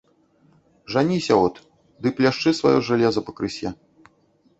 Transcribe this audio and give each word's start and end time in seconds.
Жаніся 0.93 1.35
от, 1.45 1.59
ды 2.05 2.13
пляшчы 2.21 2.53
сваё 2.61 2.79
жалеза 2.89 3.21
пакрысе. 3.29 3.75